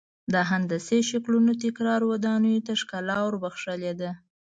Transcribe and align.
د 0.33 0.35
هندسي 0.49 0.99
شکلونو 1.09 1.51
تکرار 1.63 2.01
ودانیو 2.11 2.63
ته 2.67 2.73
ښکلا 2.81 3.17
ور 3.23 3.35
بخښلې 3.43 3.93
ده. 4.01 4.11